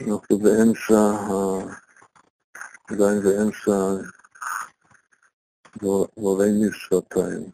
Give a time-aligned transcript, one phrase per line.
[0.00, 1.00] אנחנו באמצע,
[2.90, 3.72] עדיין באמצע
[5.82, 7.50] ועולי משפתיים.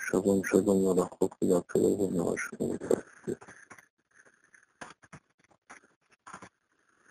[0.00, 2.80] שלום שלום על החוק ולהקרוב ומהשמות.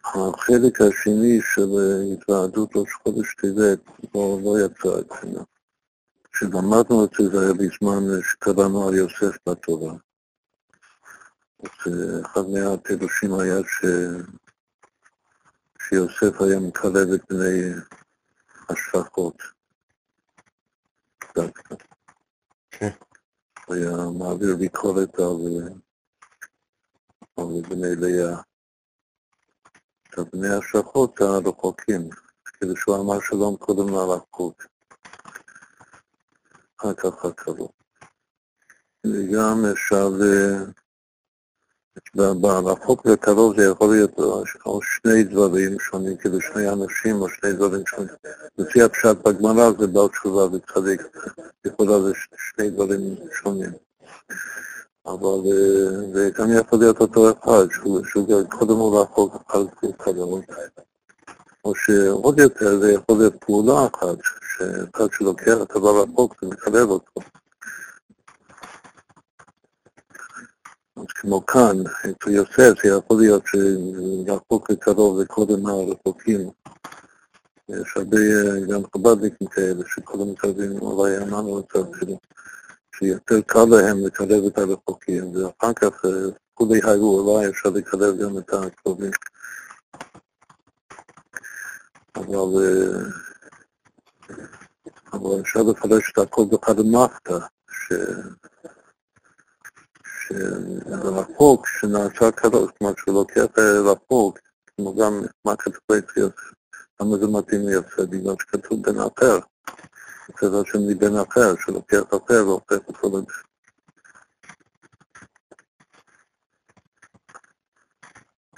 [0.05, 1.69] החלק השני של
[2.13, 3.79] התוועדות ראש חודש טבת
[4.15, 5.45] לא, לא יצא אצלנו.
[6.31, 9.93] כשלמדנו את זה, זה היה בזמן שקראנו על יוסף בתורה.
[11.63, 11.93] אז
[12.25, 13.85] אחד מהפירושים היה ש...
[15.81, 17.73] שיוסף היה מקרב את בני
[18.69, 19.41] השפחות.
[21.35, 21.75] דווקא.
[22.71, 22.89] כן.
[23.69, 25.69] היה מעביר ביקורת על,
[27.37, 28.41] על בני לאה.
[30.07, 32.09] עכשיו, בני השפחות הרחוקים,
[32.45, 34.65] כאילו שהוא אמר שלום קודם לרחוק.
[36.77, 37.71] אחר כך הקרוב.
[39.05, 40.09] וגם אפשר...
[42.15, 44.19] ברחוק וקרוב זה יכול להיות
[44.65, 48.13] או שני דברים שונים, כאילו שני אנשים או שני דברים שונים.
[48.57, 51.01] לפי הפשט בגמרא זה בעל תשובה וצדיק,
[51.65, 52.15] יכול להיות
[52.55, 53.71] שני דברים שונים.
[55.05, 55.39] אבל
[56.13, 58.01] זה גם יכול להיות אותו אחד, שהוא
[58.49, 60.41] קודם הוא רחוק, אחר הוא קרוב.
[61.65, 64.17] או שעוד יותר זה יכול להיות פעולה אחת,
[64.57, 67.21] שאחד שלוקח את הדבר רחוק ומקרב אותו.
[71.09, 71.77] כמו כאן,
[72.11, 76.49] אצל יוסף, זה יכול להיות שרחוק וקרוב וקודם הרחוקים.
[77.69, 78.17] יש הרבה
[78.69, 82.19] גם חב"דניקים כאלה שקודם מקרבים, אולי אמרנו את זה אפילו,
[82.95, 86.05] שיותר קל להם לקרב את הרחוקים, ואחר כך
[86.53, 89.11] כולי היו, אולי אפשר לקרב גם את הקרובים.
[92.15, 92.63] אבל,
[95.13, 96.79] אבל אפשר לפרש את הכל בחד
[100.33, 103.45] המחתא, שרחוק, שנעשה קדוש, כלומר שהוא לוקח
[103.85, 104.39] רחוק,
[104.77, 106.29] כמו גם מה כתוב אצל
[107.01, 107.99] למה זה מתאים ליוסף?
[107.99, 109.39] בגלל שכתוב בן אחר,
[110.29, 113.33] אצל השם מבן אחר, שלוקח אחר והופך אותו לזה.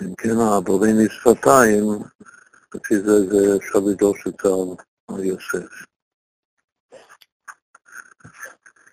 [0.01, 1.83] אם כן, הבורים משפתיים,
[2.75, 4.45] לפי זה, זה אפשר לדרוש את
[5.07, 5.85] על יוסף.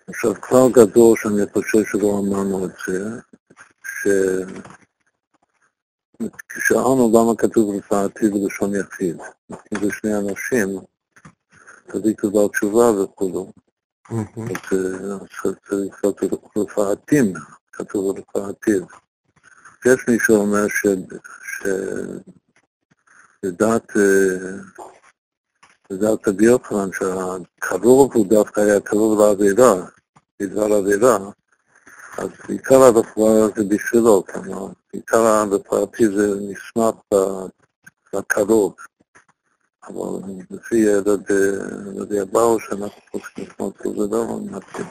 [0.07, 3.19] עכשיו, כלל גדול שאני חושב שלא אמרנו את זה,
[6.51, 9.17] שכשאלנו למה כתוב רפאתי בלשון יחיד,
[9.51, 10.79] אם זה שני אנשים,
[11.91, 13.51] צדיק ובעל תשובה וכולו,
[14.09, 14.55] אז
[15.69, 16.21] צריך להיות
[16.57, 17.33] רפאתים,
[17.71, 18.85] כתוב רפאתיו.
[19.85, 20.65] יש מי שאומר
[23.43, 23.91] שלדעת
[25.89, 29.73] לדעת רבי יוחנן שהקרוב הוא דווקא היה קרוב לעבירה,
[30.39, 31.17] בדבר עבירה,
[32.17, 36.95] אז עיקר הרפואה זה בשבילו, כלומר, עיקר הרפואתי זה נשמח
[38.13, 38.75] לקרוב.
[39.87, 40.95] אבל לפי
[41.97, 44.87] רבי אבאו שאנחנו צריכים לפנות לזה לא מתאים.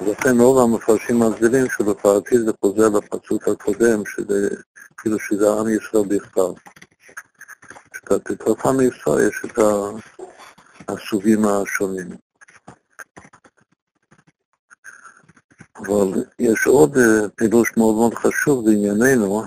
[0.00, 4.48] לכן רוב המפרשים מסבירים שלפרטי זה חוזר לפסוק הקודם, שזה
[4.98, 6.52] כאילו שזה עם ישראל בכלל.
[8.12, 9.58] בתוך עם ישראל יש את
[10.88, 12.08] הסוגים השונים.
[15.76, 19.44] אבל יש עוד אה, פירוש מאוד מאוד חשוב בענייננו,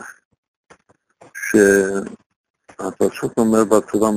[2.77, 4.09] שהפסוק אומר בתורה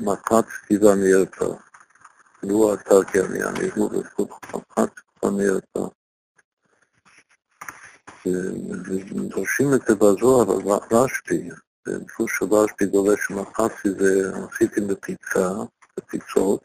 [0.00, 1.44] מחת כתיבה מארצה.
[2.42, 5.94] לו אתר כי אני הוא בזכות מחת כתיבה מארצה.
[8.26, 10.46] ודורשים את זה בזוהר,
[10.90, 11.48] רשב"י,
[11.88, 15.48] דפוס של רשב"י דורש מחצי זה עשיתי מפיצה,
[15.98, 16.60] מפיצות,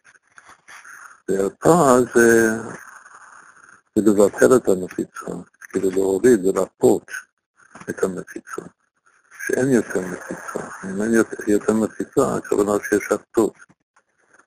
[1.29, 2.57] והפעם זה
[3.95, 7.11] לבטל את המחיצה, כאילו להוריד ולהפות
[7.89, 8.61] את המחיצה,
[9.47, 10.67] שאין יותר מחיצה.
[10.83, 11.11] אם אין
[11.47, 13.53] יותר מחיצה, הכוונה שיש אחדות,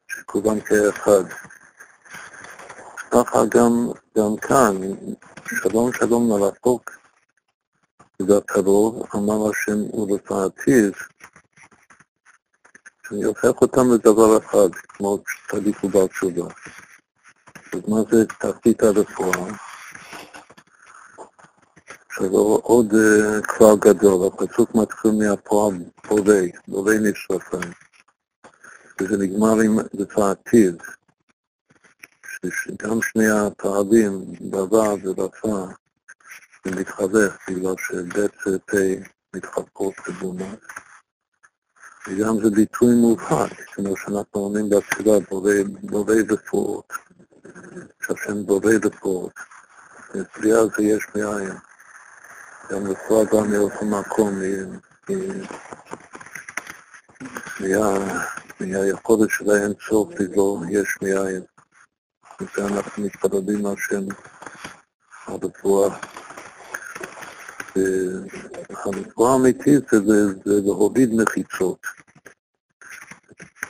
[0.08, 1.24] שכולם כאחד.
[3.10, 3.88] ככה גם,
[4.18, 4.76] גם כאן,
[5.46, 6.99] שלום שלום לרחוק
[8.28, 10.92] והקרוב, אמר השם ולפעתיו,
[13.08, 15.18] שאני הופך אותם לדבר אחד, כמו
[15.50, 16.54] צדיק ובר תשובה.
[17.72, 19.46] אז מה זה תחתית הרפואה?
[22.10, 22.30] עכשיו
[22.62, 25.74] עוד uh, כלל גדול, הפסוק מתחיל מהפועל
[26.08, 27.72] בולי, בולי נשרפים,
[29.00, 30.72] וזה נגמר עם לפעתיו,
[32.46, 35.66] שגם שני הפעלים, בבא ובפה,
[36.66, 38.50] מתחלף בגלל שבית פה
[39.34, 40.54] מתחלקות כבומה.
[42.08, 45.12] וגם זה ביטוי מובהק, כמו שאנחנו אומרים בתפילה,
[45.82, 46.92] בולי רפואות.
[48.02, 49.28] שהשם בורא לפה,
[50.14, 51.56] ופריאה זה יש מאין.
[52.70, 54.40] גם רפואה גם מאותו מקום,
[58.60, 61.42] מהיכולת של האין סוף לגבור יש מאין.
[62.40, 64.04] וזה אנחנו מתפללים השם
[65.26, 65.96] הרפואה.
[68.68, 69.98] הרפואה האמיתית זה,
[70.44, 71.86] זה, להוריד מחיצות,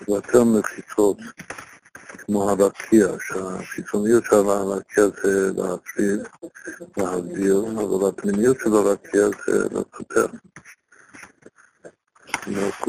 [0.08, 1.18] לבטל מחיצות,
[2.18, 6.20] כמו הרקיע, שהחיצוניות של הרקיע זה להפריד,
[6.96, 10.30] להגדיר, אבל הפנימיות של הרקיע זה לפתח.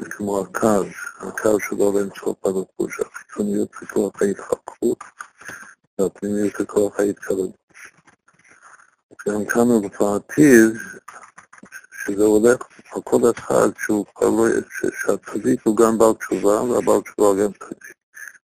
[0.09, 0.83] כמו הקו,
[1.19, 4.97] הקו שלו לאינסוף הלבוש, החיצוניות זה כוח ההתחככות,
[5.99, 7.60] והפנימיות זה כוח ההתקרבות.
[9.27, 10.73] גם כאן הוא בעתיד,
[12.05, 12.57] שזה הולך
[12.95, 14.45] על כל אחד שהוא כבר לא,
[15.01, 17.95] שהצדיק הוא גם בעל תשובה, והבעל תשובה גם צדיק.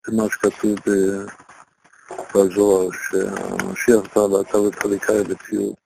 [0.06, 0.78] זה מה שכתוב
[2.34, 5.76] בזוהר, שהמשיח בא ואתה וצדיקאי בציאות.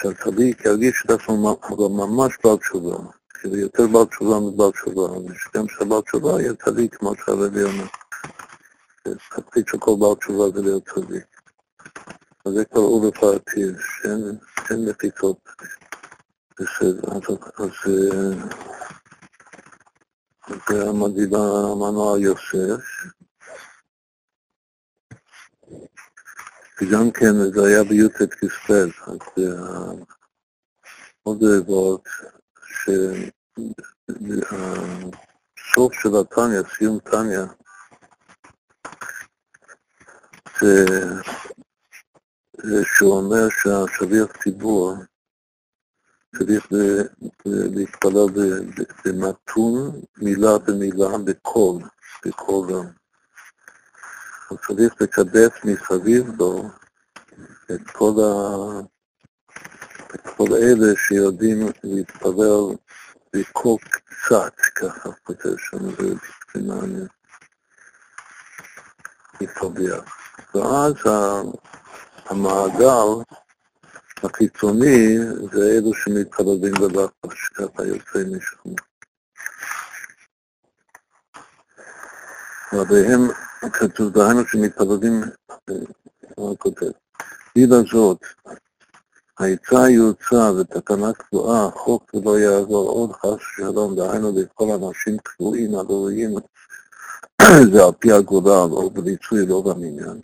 [0.00, 1.58] שהצדיק ירגיש את עצמו
[1.90, 2.96] ממש בעל תשובה,
[3.34, 7.86] כאילו יותר בעל תשובה מבעל תשובה, ושגם כשבעל תשובה יהיה צדיק, כמו שהרבי אומר.
[9.06, 11.24] התפקיד של כל בעל תשובה זה להיות צדיק.
[12.54, 15.48] זה כבר אור לפרטיב, שאין מחיצות.
[16.60, 17.18] בסדר,
[17.58, 17.70] אז
[20.68, 21.38] זה המדינה
[21.72, 22.84] אמרנו על יוסף.
[26.80, 29.18] וגם כן זה היה בי"ט כסלו, אז
[31.22, 32.08] עוד רבות
[35.66, 37.44] שהסוף של התניא, סיום תניא,
[42.62, 44.94] זה שהוא אומר שהשליח ציבור
[46.38, 46.66] צריך
[47.44, 48.26] להתפלל
[49.04, 51.82] במתון, מילה במילה, בקול,
[52.26, 52.86] בקול רם.
[54.48, 56.68] הוא צריך לקדש מסביב לו
[57.74, 58.80] את כל, ה...
[60.14, 62.76] את כל אלה שיודעים להתפלל
[63.36, 66.14] בקול קצת, ככה כותב שם, זה
[66.48, 67.06] בסימן
[69.40, 70.00] יפביע.
[70.54, 70.94] ואז
[72.28, 73.24] המעגל
[74.22, 75.18] החיצוני
[75.52, 78.70] זה אלו שמתפללים בלחש, ככה יוצא משם.
[82.72, 83.20] ועליהם
[83.72, 85.20] כתוב, דהיינו שמתפללים,
[86.38, 86.90] מה כותב?
[87.54, 88.18] גיל הזאת,
[89.38, 96.34] העצה יוצא ותקנה קבועה, חוק ולא יעזור עוד חס ושלום, דהיינו לכל אנשים קבועים, הראויים,
[97.72, 100.20] זה על פי הגורל, או בריצוי, לא במניין.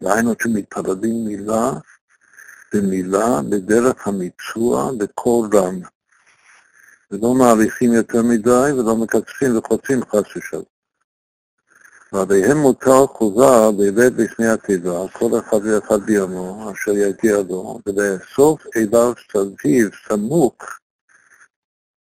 [0.00, 1.72] דהיינו שמתפללים מילה
[2.74, 5.80] במילה בדרך המיצוע בקול רם.
[7.10, 10.64] ולא מעריכים יותר מדי ולא מקצפים וחוצים חס ושלום.
[12.12, 19.12] ועליהם מותר חובה בבית לפני התיבה, כל אחד ואחד ביומו, אשר יגיע לו, ולאסוף אליו
[19.32, 20.54] סביב, סמוך,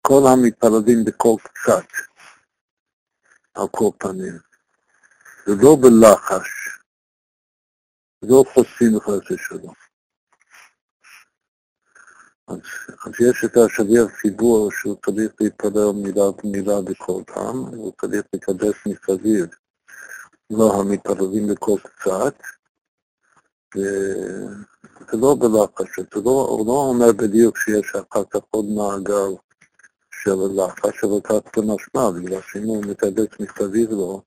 [0.03, 1.87] כל המתפללים בקול קצת,
[3.55, 4.39] על כל פנים,
[5.47, 6.70] ולא בלחש,
[8.23, 9.75] לא חוצים חס ושלום.
[12.49, 12.59] אז,
[13.07, 18.75] אז יש את השליח ציבור שהוא צריך להתפלל מילה במילה בכל פעם, הוא צריך לקדש
[18.87, 19.47] מסביב
[20.51, 22.35] לא המתפללים בכל קצת,
[23.77, 29.37] וזה לא בלחש, זה לא, הוא לא אומר בדיוק שיש אחר כך עוד מעגל
[30.11, 34.23] של לחש, אבל כך זה משמע, בגלל שאם הוא מקדש מסביב לו,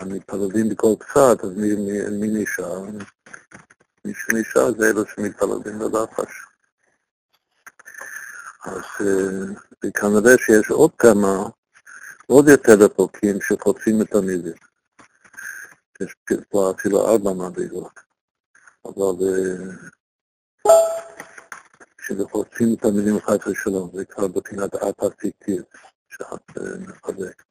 [0.00, 2.82] המתפללים בכל קצת, אז מי, מי, מי נשאר?
[4.04, 6.46] מי שנשאר זה אלו שמתפללים בלחש.
[8.64, 11.48] אז אה, כנראה שיש עוד כמה,
[12.26, 14.54] עוד יותר רחוקים שחוצים את המילים.
[16.00, 16.14] יש
[16.48, 18.00] פה אפילו ארבע מדרגות,
[18.84, 20.72] אבל אה,
[21.98, 25.62] כשחוצים את המילים חס ושלום, זה כבר בפינת אפרטיטיב,
[26.08, 27.42] שאת אה, מחזק.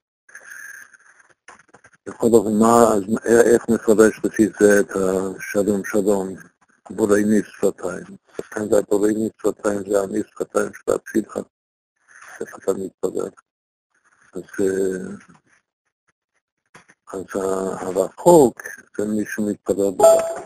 [2.08, 6.36] בכל אופן, אז איך נפרש לפי זה את השלום שלום,
[6.90, 8.04] בורייני שפתיים?
[8.52, 11.40] כאן זה הבורייני שפתיים, זה אני שפתיים של הצילחה,
[12.42, 13.30] איך אתה מתפלל.
[14.34, 14.44] אז,
[17.14, 17.26] אז
[17.80, 18.62] הרחוק
[18.98, 20.40] זה מי שמתפלל ברחוק.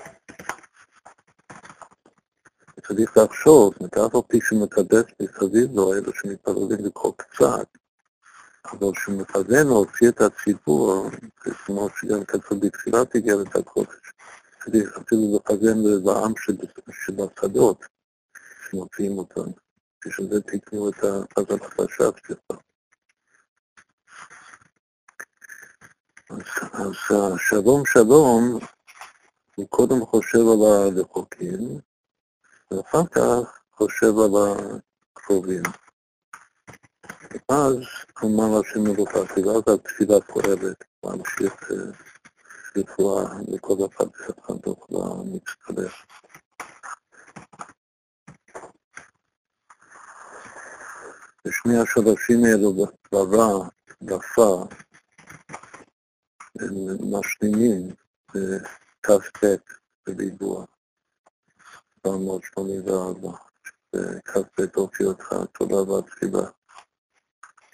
[2.87, 7.67] צריך לחשוב, אף על פי שמקדש מסביב לו, אלו שמתפללים לקרוא קצת,
[8.65, 14.13] אבל כשהוא מכוון להוציא את הציבור, כמו שגם כתוב בתחילת איגרת הקודש,
[14.63, 16.33] צריך אפילו לכוון לעם
[16.91, 17.85] שבשדות,
[18.69, 19.51] שמוציאים אותם,
[20.01, 22.59] כשזה תקנו את החזרת החשב שלך.
[26.29, 26.39] אז,
[26.73, 26.93] אז
[27.37, 28.59] שלום שלום,
[29.55, 31.79] הוא קודם חושב על הרחוקים,
[32.71, 34.31] ואחר כך חושב על
[35.13, 35.63] הקרובים.
[37.49, 37.75] אז
[38.13, 41.71] כלומר השם מלוכתי, ואז התפילה פועלת, להמשיך
[42.77, 44.93] רפואה לכל אחד ואחד תוכל
[45.25, 46.05] מצטרף.
[51.45, 53.69] ושני השלושים האלו בצבא,
[54.03, 54.65] דפה,
[56.59, 56.75] הם
[57.19, 57.93] משלימים
[58.35, 59.43] בכ"ט
[60.07, 60.65] בריבוע,
[62.07, 63.31] 784,
[64.25, 65.19] כ"ט אותיות
[65.53, 66.58] תודה והתפילה.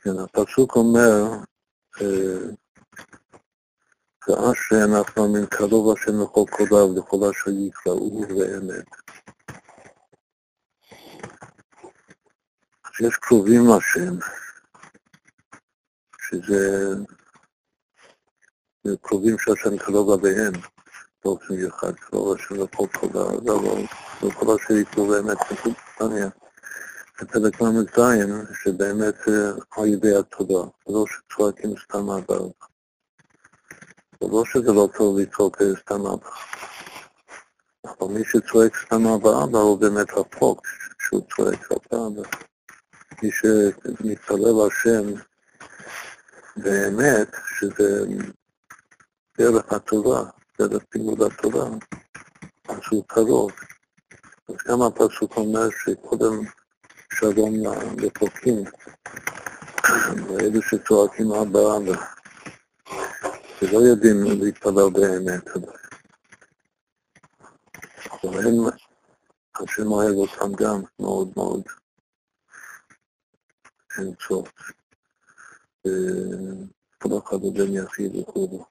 [0.05, 1.23] כן, הפסוק אומר,
[4.27, 8.85] ואשרי אנחנו מן קרוב השם לכל קודיו לכל אשר יקראו ואמת.
[12.85, 14.15] אז יש קרובים לשם,
[16.21, 16.95] שזה
[19.01, 20.53] קרובים שהשם קרוב עליהם
[21.23, 23.39] באופן מיוחד, קרוב השם לכל קודיו,
[24.23, 25.37] לכל אשר יקראו ואמת.
[27.21, 27.99] בפרק ל"ז,
[28.63, 29.15] שבאמת
[29.77, 32.53] על ידי התודה, לא שצועקים סתם מהברך.
[34.21, 36.55] לא שזה לא טוב לצעוק סתם מהברך.
[37.85, 40.67] אבל מי שצועק סתם מהברך הוא באמת הפוק
[40.99, 42.29] שהוא צועק כלפי אבא.
[43.23, 45.21] מי שמתפלל השם
[46.57, 48.05] באמת, שזה
[49.37, 50.23] דרך התורה,
[50.59, 51.69] דרך לימוד התורה,
[52.67, 53.51] אז הוא קרוב.
[54.49, 56.43] אז גם הפסוק אומר שקודם
[57.19, 57.53] שלום
[57.97, 58.63] לפוקים,
[60.27, 62.05] לאלו שצועקים אבא אבא,
[63.59, 65.47] שלא יודעים להתפלל באמת.
[68.23, 68.73] אבל הם,
[69.55, 71.61] השם אוהב אותם גם מאוד מאוד.
[73.97, 74.49] אין סוף.
[76.97, 78.65] כל אחד בן יחיד וכו'.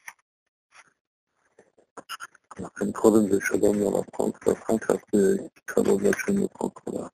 [2.58, 7.08] לכן קודם זה שלום ללקוח, ואחר כך זה קרוב לשם לכל כולם.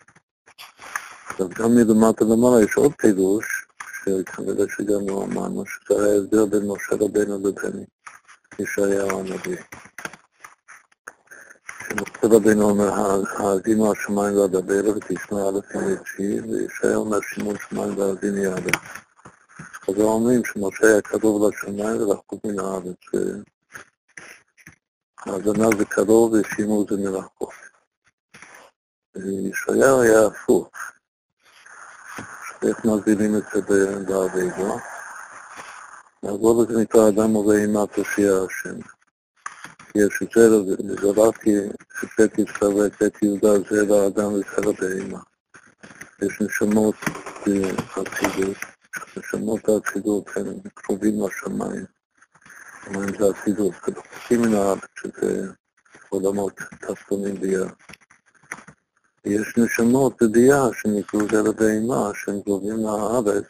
[1.40, 3.66] עכשיו גם מלמטה למעלה יש עוד פירוש,
[4.04, 7.85] שכנראה שגם לא אמרנו, שזה ההסבר בין משה רבנו לבין
[8.59, 9.56] ישעיהו הנביא.
[11.88, 12.92] שמשה רבנו אומר,
[13.37, 18.78] האזינו השמיים ואדבר ותשמע אלפים ותשיעי, וישעיהו אומר שמעון שמיים ואזיני יעלה.
[19.88, 22.97] אז אומרים שמשה היה קרוב לשמיים ורחוק מן הארץ.
[25.18, 27.54] האזנה זה קרוב ושימור זה מרחוק.
[29.16, 30.70] ישעיהו היה הפוך.
[32.62, 33.61] איך מסבירים את זה
[34.07, 34.75] באביבה?
[36.23, 38.79] נעבור לזה נקרא אדם ובהמה תושיע השם.
[39.95, 41.57] יש את זה, וזרקתי
[42.25, 45.21] את ישראל ואת יהודה זה לאדם וזה לבהמה.
[46.23, 46.95] יש נשמות
[47.47, 48.57] באצילות,
[49.17, 51.85] נשמות האצילות הן קרובים לשמיים.
[52.87, 55.47] אומרים זה אצילות, חלקים מן הארץ, שזה
[56.09, 58.00] עולמות תחתונים ביחד.
[59.24, 63.44] יש נשמות בביאה שנקראו זה לבהמה, שהם קרובים לארץ.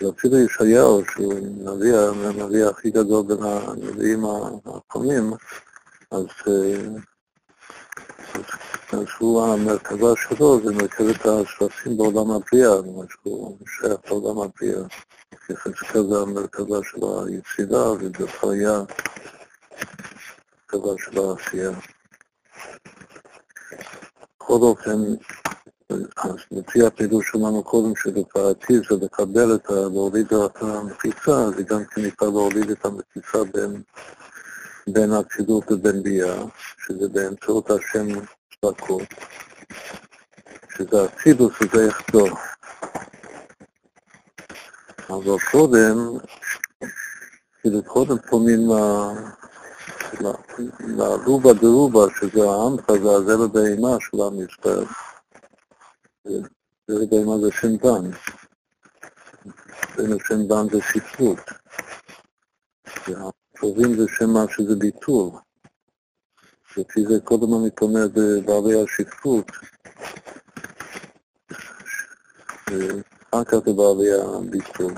[0.00, 4.24] ואפילו ישעיהו, שהוא נביא, הנביא הכי גדול בין הנביאים
[4.66, 5.32] הקודמים,
[6.10, 6.24] אז,
[8.34, 8.44] אז,
[8.92, 12.74] אז הוא, המרכבה שלו זה מרכבת השרפים בעולם הבריאה,
[13.10, 14.82] שהוא שייך לעולם הבריאה.
[15.50, 18.82] יחזקאל זה המרכבה של היצירה, ובפריה
[20.72, 21.70] המרכבה של העשייה.
[24.46, 25.02] בכל אופן,
[26.50, 29.72] לפי הפירוש שלנו קודם שבפרטיב זה לקבל את ה...
[29.72, 33.82] להוריד את המחיצה, זה גם כן נקרא להוריד את המחיצה בין,
[34.88, 36.44] בין הצידות לבין ביאה,
[36.86, 38.06] שזה באמצעות השם
[38.60, 39.02] צבקות,
[40.76, 42.30] שזה הצילוס וזה יחדור.
[45.08, 46.18] אבל קודם,
[47.60, 48.60] כאילו קודם פונים
[50.80, 54.84] לרובה דרובה, שזה העמך והזרע הבהמה של עם ישראל.
[56.88, 58.10] זרע הבהמה זה שם דן.
[59.84, 61.38] אצלנו שם דן זה שפלות.
[63.08, 65.30] והטובים זה שם מה שזה ביטול.
[66.76, 69.50] לפי זה קודם אני פונה בבעלי השפלות.
[73.30, 74.94] אחר כך בבעלי הביטול.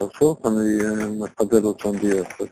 [0.00, 0.78] בסוף אני
[1.18, 2.44] מחדד אותם ביחד.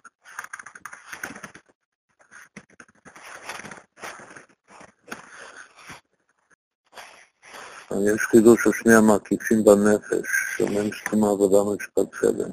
[8.07, 10.27] יש חידוש של שני המקיפים בנפש,
[10.57, 12.51] שמם סתומה ולמה משפט צלם.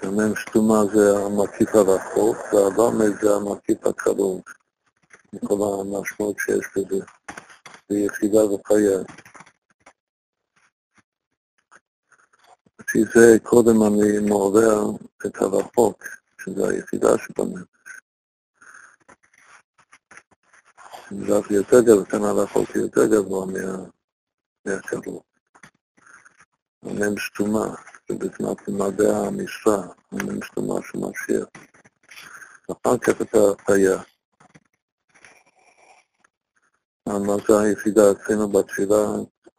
[0.00, 4.42] שמם סתומה זה המקיף הרחוק, והלמה זה המקיף הקרוב.
[5.32, 7.04] מכל המשמעות שיש בזה,
[7.90, 8.98] ביחידה וחיה.
[12.80, 14.90] לפי זה קודם אני מעורר
[15.26, 16.04] את הרחוק,
[16.40, 17.74] שזה היחידה שבנפש.
[21.10, 23.46] מזרח יותר גבוה, כאן הרחוק יותר גבוה
[24.64, 25.22] מהקרוב.
[26.82, 27.74] המם סתומה,
[28.08, 31.48] זה בזמן מדעי המשרה, המם סתומה של משיח.
[32.72, 34.02] אחר כך את ההטייה.
[37.48, 39.06] זה היחידה אצלנו בתפילה,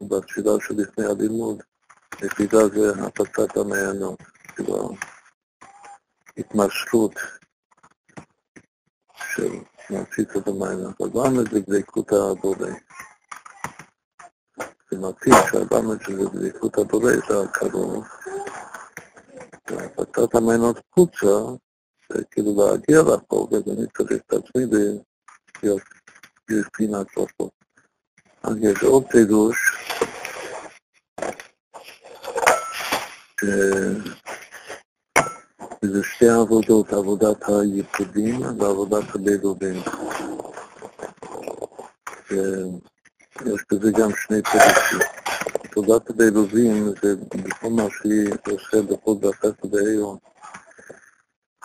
[0.02, 1.64] בתפילה שלפני הלימוד?
[2.24, 4.20] יחידה זה הפצת המעיינות,
[4.56, 4.90] כאילו
[6.38, 7.14] התמשכות
[9.16, 9.52] של
[9.90, 10.80] להציץ את המים.
[11.00, 12.70] אבל זה דבקות הבורא.
[14.96, 18.08] זה מתאים שהלמד שזה דבקות הבורא, זה הקרוב.
[19.72, 21.56] והפצת המעיינות חוצה,
[22.12, 24.66] זה כאילו להגיע לחוק, אז אני צריך את עצמי
[25.64, 25.82] להיות
[26.50, 27.54] בבחינת לחוק.
[28.44, 29.58] אז יש עוד פירוש,
[35.82, 39.82] שזה שתי עבודות, עבודת היפודים ועבודת הבדודים.
[43.42, 45.00] יש בזה גם שני פירושים.
[45.72, 50.18] עבודת הבדודים זה בכל מה שהיא עושה בכל דרכת בהיום.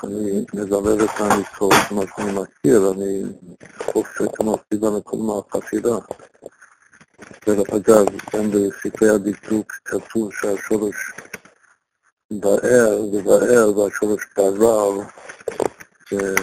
[0.05, 3.23] אני מזמר את המצוות, מה שאני מכיר, אני
[3.79, 5.97] חושב כמה סיבה לכל מהחסידה.
[7.47, 10.97] דרך אגב, גם בספרי הדקדוק כתוב שהשורש
[12.31, 14.91] באר, ובאר והשורש בעבר
[16.11, 16.35] זה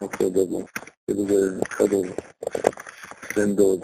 [0.00, 0.64] אותו דבר,
[1.06, 2.02] כאילו זה חדר
[3.36, 3.80] בן דוד.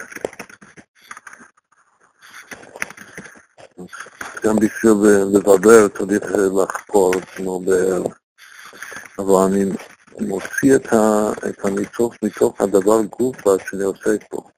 [4.44, 4.92] גם בשביל
[5.32, 6.22] לברר צריך
[7.36, 8.02] כמו באר,
[9.18, 9.64] אבל אני
[10.20, 14.50] מוציא את הניצוץ מתוך הדבר גופה שאני עוסק בו.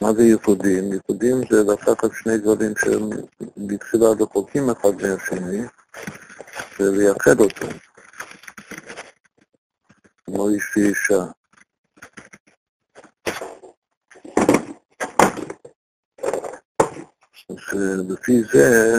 [0.00, 0.92] מה זה ייחודים?
[0.92, 3.10] ייחודים זה לקחת שני דברים שהם
[3.56, 5.62] בתחילה רחוקים אחד מהשני
[6.80, 7.76] ולייחד אותם.
[10.26, 11.24] כמו איש ואישה.
[17.50, 17.78] אז
[18.08, 18.98] לפי זה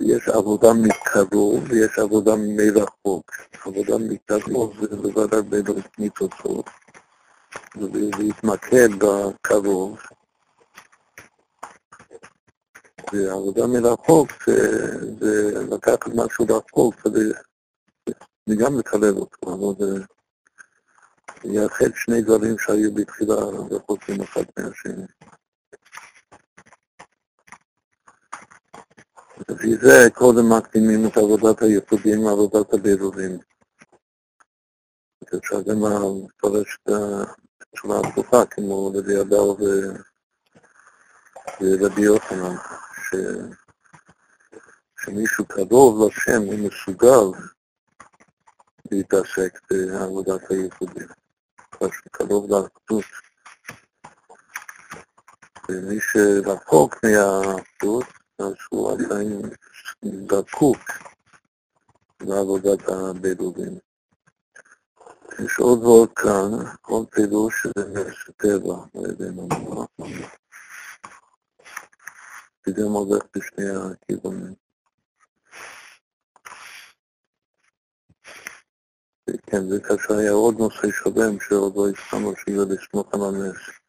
[0.00, 3.30] יש עבודה מקרוב ויש עבודה מרחוק.
[3.64, 5.64] עבודה מקרוב זה בוודאי בין
[5.98, 6.70] ניצוצות.
[7.76, 9.98] ולהתמקד בקרוב.
[13.12, 14.88] ועבודה מרחוק זה,
[15.20, 17.32] זה לקחת משהו רחוק כדי
[18.48, 20.04] וגם לקרב אותו, אבל זה
[21.44, 23.34] יאחד שני דברים שהיו בתחילה
[23.70, 25.06] רחוקים אחד מהשני.
[29.48, 33.38] לפי זה קודם מקדימים את עבודת הייחודים לעבודת הבירורים.
[35.38, 35.76] אפשר גם
[36.26, 36.92] לפרש את
[37.74, 39.54] תשובה הפוכה, כמו לוי אדר
[41.60, 42.56] ורבי יוחנן,
[42.94, 43.14] ש...
[45.00, 47.38] שמישהו קרוב לשם הוא מסוגל
[48.90, 51.08] להתעסק בעבודת הייחודים,
[52.10, 53.04] קרוב לאחדות.
[55.68, 58.04] ומי שרחוק מהאחדות,
[58.42, 59.40] אז הוא עדיין
[60.04, 60.78] דקוק
[62.20, 63.78] לעבודת הבדואים.
[65.44, 66.50] יש עוד ועוד כאן,
[66.80, 69.84] כל פירוש שזה נס טבע, לא יודע מה.
[72.66, 74.54] זה הולך בשני הכיוונים.
[79.46, 83.81] כן, זה כאשר היה עוד נושא שלם שעוד לא הסכמנו שיהיה לסמוך על הנס.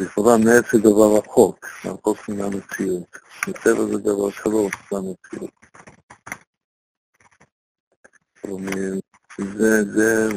[0.00, 3.16] לכאורה נס זה דבר רחוק, רחוק מן המציאות.
[3.48, 5.50] מטבע זה דבר קרוב למציאות.
[9.38, 10.28] זה, זה,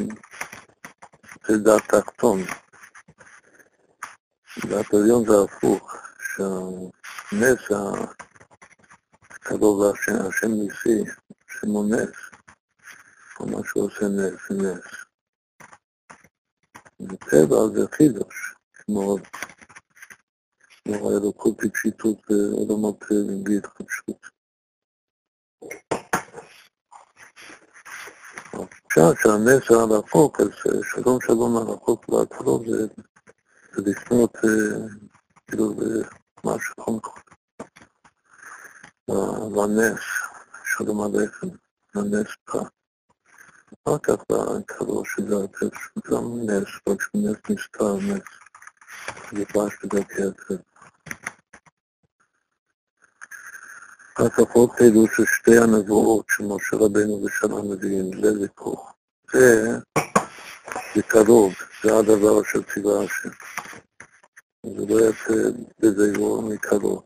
[1.48, 2.40] זה דעת תחתון.
[4.68, 5.94] דעת עליון זה הפוך,
[6.34, 7.60] שהנס
[9.30, 11.10] הקרוב להשם, השם ניסי,
[11.62, 12.16] הוא נס,
[13.34, 15.04] כל מה שהוא עושה נס, נס.
[17.00, 18.54] בטבע זה חידוש,
[18.90, 19.16] כמו,
[20.84, 23.04] כמו האלוקות בפשיטות ועולמות
[23.44, 24.26] בהתחדשות.
[28.86, 30.48] אפשר שהנס על החוק, אז
[30.82, 32.86] שלום שלום על החוק והקרוב זה,
[33.72, 34.36] זה לפנות
[35.46, 35.74] כאילו
[36.44, 37.30] במשהו חונקות.
[39.56, 40.00] לנס,
[40.64, 41.48] שלום עליכם,
[41.94, 42.60] לנס פה.
[43.84, 45.34] אחר כך בקרוב שזה
[46.10, 48.49] גם נס, רק שנס נסתר, נס.
[49.32, 50.62] זה פרש בדרכי הצד.
[54.18, 58.92] לפחות אלו ששתי הנבואות שמשה רבנו ושל הנביאים, זה ויכוח.
[59.32, 59.78] זה,
[60.94, 63.28] זה קרוב, זה הדבר אשר ציווה השם.
[64.66, 65.32] זה לא יפה
[65.78, 67.02] בזיבור מקרוב.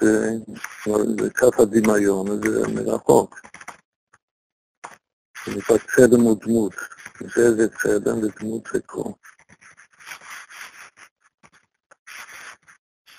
[0.00, 0.30] זה,
[1.20, 3.40] זה כף הדמיון, זה מרחוק.
[5.46, 6.74] זה נקרא צלם ודמות.
[7.20, 9.18] זה זה צלם ודמות זה קור.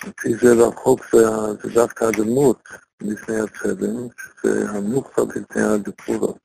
[0.07, 1.19] לפי זה רחוק זה,
[1.63, 2.63] זה דווקא הדמות
[3.01, 6.37] לפני הצלם, שזה המוכתב לפני הדפורות.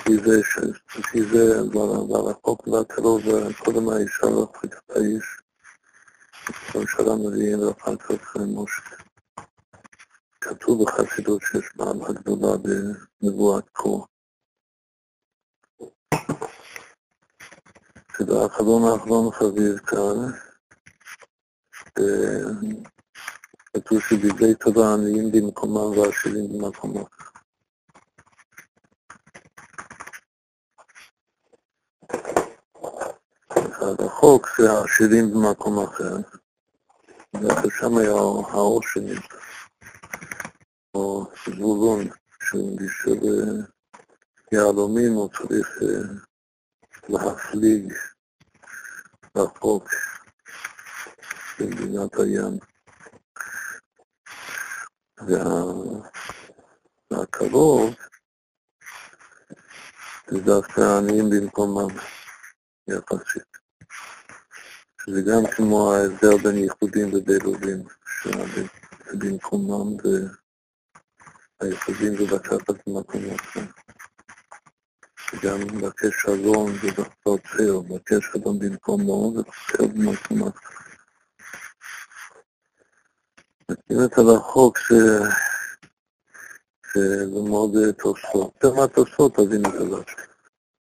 [0.00, 0.42] לפי זה,
[1.32, 1.60] זה
[2.08, 3.22] לרחוק והקרוב,
[3.64, 5.24] קודם האישה רחוק את האיש,
[6.74, 8.96] בממשלה מביאים ואחר כך משה.
[10.40, 14.06] כתוב בחסידות שיש מעלה גדולה בנבואת קור.
[18.24, 20.16] שבאחרון האחרון חביב כאן,
[23.74, 27.04] כתוב שבגלי תורה עניים במקומם ועשירים במקומם.
[33.80, 36.16] הרחוק זה העשירים במקום אחר,
[37.34, 39.36] ושם היה העושר נמצא,
[40.94, 42.04] או זבולון,
[42.42, 43.20] שהוא בשביל
[44.52, 45.78] יהלומים הוא צריך
[47.08, 47.92] להפליג
[49.36, 49.88] רחוק
[51.58, 52.58] במדינת הים.
[57.10, 57.94] והקרוב
[60.26, 61.96] זה דווקא העניים במקומם
[62.88, 63.64] יחסית.
[65.00, 67.82] שזה גם כמו ההבדל בין ייחודים ובילודים,
[68.22, 69.96] שבמקומם
[71.60, 73.22] והייחודים זה לקחת במקום
[75.34, 75.46] אחר.
[75.46, 79.32] וגם לבקש שלום זה לעצר, לבקש שלום במקומו
[79.80, 80.68] במקום אחר.
[83.90, 84.78] אם אתה רחוק
[86.94, 88.52] זה מאוד תוספות.
[88.54, 90.33] יותר מהתוספות תבין את זה.